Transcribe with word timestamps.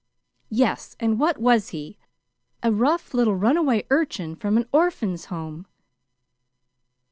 "Yes, 0.49 0.95
and 0.99 1.19
what 1.19 1.37
was 1.37 1.69
he? 1.69 1.99
A 2.63 2.71
rough 2.71 3.13
little 3.13 3.35
runaway 3.35 3.85
urchin 3.91 4.35
from 4.35 4.57
an 4.57 4.65
Orphans' 4.71 5.25
Home! 5.25 5.67